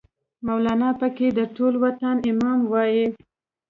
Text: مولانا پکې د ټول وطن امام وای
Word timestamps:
مولانا 0.45 0.89
پکې 0.99 1.27
د 1.33 1.39
ټول 1.55 1.73
وطن 1.83 2.15
امام 2.29 2.59
وای 2.71 3.01